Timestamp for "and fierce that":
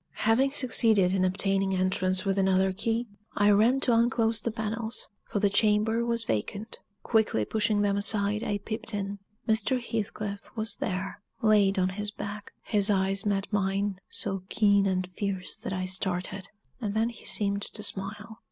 14.87-15.71